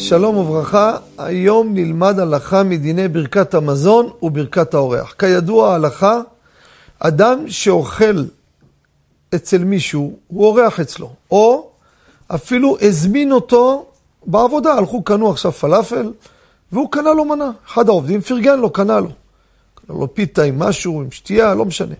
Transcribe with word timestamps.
שלום 0.00 0.36
וברכה, 0.36 0.96
היום 1.18 1.74
נלמד 1.74 2.18
הלכה 2.18 2.62
מדיני 2.62 3.08
ברכת 3.08 3.54
המזון 3.54 4.10
וברכת 4.22 4.74
האורח. 4.74 5.14
כידוע 5.18 5.72
ההלכה, 5.72 6.20
אדם 6.98 7.44
שאוכל 7.48 8.24
אצל 9.34 9.64
מישהו, 9.64 10.16
הוא 10.28 10.46
אורח 10.46 10.80
אצלו, 10.80 11.12
או 11.30 11.70
אפילו 12.34 12.76
הזמין 12.80 13.32
אותו 13.32 13.86
בעבודה, 14.26 14.74
הלכו, 14.74 15.02
קנו 15.02 15.30
עכשיו 15.30 15.52
פלאפל, 15.52 16.12
והוא 16.72 16.90
קנה 16.90 17.12
לו 17.12 17.24
מנה. 17.24 17.50
אחד 17.68 17.88
העובדים 17.88 18.20
פרגן 18.20 18.58
לו, 18.58 18.70
קנה 18.70 19.00
לו. 19.00 19.10
קנה 19.74 19.96
לו 19.98 20.14
פיתה 20.14 20.42
עם 20.42 20.58
משהו, 20.58 21.00
עם 21.00 21.10
שתייה, 21.10 21.54
לא 21.54 21.64
משנה. 21.64 21.94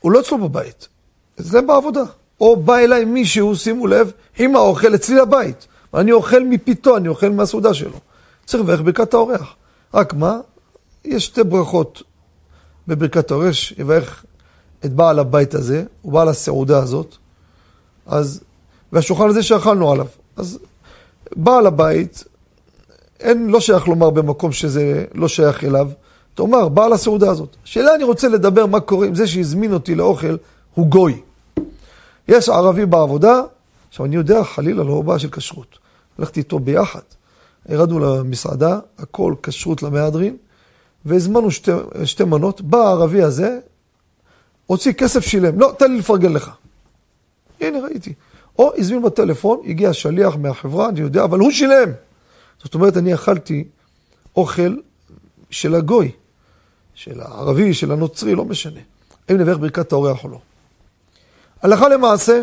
הוא 0.00 0.12
לא 0.12 0.20
אצלו 0.20 0.38
בבית, 0.38 0.88
אצלם 1.40 1.66
בעבודה. 1.66 2.04
או 2.40 2.56
בא 2.56 2.76
אליי 2.76 3.04
מישהו, 3.04 3.56
שימו 3.56 3.86
לב, 3.86 4.12
עם 4.38 4.56
האוכל 4.56 4.94
אצלי 4.94 5.16
לבית. 5.16 5.66
אני 5.96 6.12
אוכל 6.12 6.44
מפיתו, 6.44 6.96
אני 6.96 7.08
אוכל 7.08 7.28
מהסעודה 7.28 7.74
שלו. 7.74 7.98
צריך 8.44 8.62
לברך 8.62 8.80
ברכת 8.80 9.14
האורח. 9.14 9.54
רק 9.94 10.14
מה? 10.14 10.38
יש 11.04 11.24
שתי 11.24 11.44
ברכות 11.44 12.02
בברכת 12.88 13.30
האורח, 13.30 13.54
יברך 13.78 14.24
את 14.84 14.92
בעל 14.92 15.18
הבית 15.18 15.54
הזה, 15.54 15.84
הוא 16.02 16.12
בעל 16.12 16.28
הסעודה 16.28 16.78
הזאת, 16.78 17.16
אז, 18.06 18.40
והשולחן 18.92 19.28
הזה 19.28 19.42
שאכלנו 19.42 19.92
עליו. 19.92 20.06
אז 20.36 20.58
בעל 21.36 21.66
הבית, 21.66 22.24
אין, 23.20 23.50
לא 23.50 23.60
שייך 23.60 23.88
לומר 23.88 24.10
במקום 24.10 24.52
שזה 24.52 25.04
לא 25.14 25.28
שייך 25.28 25.64
אליו, 25.64 25.90
תאמר, 26.34 26.68
בעל 26.68 26.92
הסעודה 26.92 27.30
הזאת. 27.30 27.56
שאלה 27.64 27.94
אני 27.94 28.04
רוצה 28.04 28.28
לדבר 28.28 28.66
מה 28.66 28.80
קורה 28.80 29.06
עם 29.06 29.14
זה 29.14 29.26
שהזמין 29.26 29.72
אותי 29.72 29.94
לאוכל, 29.94 30.36
הוא 30.74 30.86
גוי. 30.86 31.20
יש 32.28 32.48
ערבי 32.48 32.86
בעבודה, 32.86 33.40
עכשיו 33.88 34.06
אני 34.06 34.16
יודע, 34.16 34.44
חלילה 34.44 34.84
לא 34.84 35.02
בעיה 35.02 35.18
של 35.18 35.30
כשרות. 35.30 35.85
הלכתי 36.18 36.40
איתו 36.40 36.58
ביחד. 36.58 37.00
ירדנו 37.68 37.98
למסעדה, 37.98 38.78
הכל 38.98 39.34
כשרות 39.42 39.82
למהדרין, 39.82 40.36
והזמנו 41.04 41.50
שתי, 41.50 41.70
שתי 42.04 42.24
מנות. 42.24 42.60
בא 42.60 42.78
הערבי 42.78 43.22
הזה, 43.22 43.58
הוציא 44.66 44.92
כסף, 44.92 45.20
שילם. 45.20 45.58
לא, 45.58 45.74
תן 45.78 45.92
לי 45.92 45.98
לפרגן 45.98 46.32
לך. 46.32 46.50
הנה, 47.60 47.78
ראיתי. 47.80 48.12
או 48.58 48.72
הזמין 48.76 49.02
בטלפון, 49.02 49.60
הגיע 49.66 49.92
שליח 49.92 50.36
מהחברה, 50.36 50.88
אני 50.88 51.00
יודע, 51.00 51.24
אבל 51.24 51.38
הוא 51.38 51.50
שילם. 51.50 51.92
זאת 52.62 52.74
אומרת, 52.74 52.96
אני 52.96 53.14
אכלתי 53.14 53.64
אוכל 54.36 54.76
של 55.50 55.74
הגוי, 55.74 56.10
של 56.94 57.20
הערבי, 57.20 57.74
של 57.74 57.92
הנוצרי, 57.92 58.34
לא 58.34 58.44
משנה. 58.44 58.80
האם 59.28 59.36
נברך 59.36 59.58
ברכת 59.58 59.92
האורח 59.92 60.24
או 60.24 60.28
לא. 60.28 60.38
הלכה 61.62 61.88
למעשה, 61.88 62.42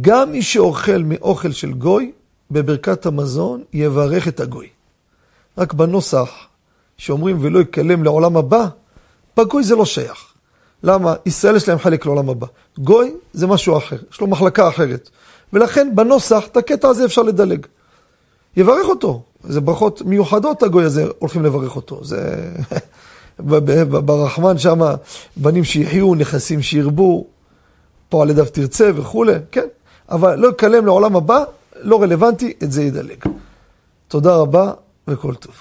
גם 0.00 0.32
מי 0.32 0.42
שאוכל 0.42 1.02
מאוכל 1.04 1.52
של 1.52 1.72
גוי, 1.72 2.12
בברכת 2.50 3.06
המזון 3.06 3.62
יברך 3.72 4.28
את 4.28 4.40
הגוי. 4.40 4.68
רק 5.58 5.72
בנוסח 5.72 6.30
שאומרים 6.96 7.36
ולא 7.40 7.60
יקלם 7.60 8.04
לעולם 8.04 8.36
הבא, 8.36 8.66
בגוי 9.36 9.64
זה 9.64 9.76
לא 9.76 9.84
שייך. 9.84 10.18
למה? 10.82 11.14
ישראל 11.26 11.56
יש 11.56 11.68
להם 11.68 11.78
חלק 11.78 12.06
לעולם 12.06 12.28
הבא. 12.30 12.46
גוי 12.78 13.14
זה 13.32 13.46
משהו 13.46 13.76
אחר, 13.76 13.96
יש 14.12 14.20
לו 14.20 14.26
מחלקה 14.26 14.68
אחרת. 14.68 15.10
ולכן 15.52 15.92
בנוסח, 15.94 16.46
את 16.46 16.56
הקטע 16.56 16.88
הזה 16.88 17.04
אפשר 17.04 17.22
לדלג. 17.22 17.66
יברך 18.56 18.88
אותו. 18.88 19.22
זה 19.44 19.60
ברכות 19.60 20.02
מיוחדות 20.02 20.62
הגוי 20.62 20.84
הזה 20.84 21.04
הולכים 21.18 21.44
לברך 21.44 21.76
אותו. 21.76 22.04
זה... 22.04 22.50
ברחמן 24.04 24.58
שמה, 24.58 24.94
בנים 25.36 25.64
שיחיו, 25.64 26.14
נכסים 26.14 26.62
שירבו, 26.62 27.26
פועל 28.08 28.30
ידיו 28.30 28.46
תרצה 28.52 28.90
וכולי, 28.94 29.32
כן. 29.50 29.66
אבל 30.10 30.38
לא 30.38 30.48
יקלם 30.48 30.86
לעולם 30.86 31.16
הבא, 31.16 31.44
לא 31.76 32.02
רלוונטי, 32.02 32.52
את 32.62 32.72
זה 32.72 32.82
ידלג. 32.82 33.24
תודה 34.08 34.36
רבה 34.36 34.72
וכל 35.08 35.34
טוב. 35.34 35.54